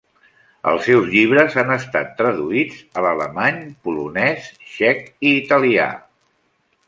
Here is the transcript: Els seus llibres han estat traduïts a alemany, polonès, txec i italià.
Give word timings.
Els 0.69 0.85
seus 0.91 1.09
llibres 1.15 1.57
han 1.63 1.73
estat 1.75 2.09
traduïts 2.21 2.79
a 3.01 3.05
alemany, 3.11 3.61
polonès, 3.89 4.49
txec 4.71 5.07
i 5.33 5.37
italià. 5.45 5.87